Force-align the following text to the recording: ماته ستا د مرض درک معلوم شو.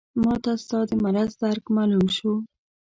ماته 0.23 0.51
ستا 0.63 0.79
د 0.89 0.91
مرض 1.03 1.31
درک 1.41 1.65
معلوم 1.75 2.05
شو. 2.17 2.33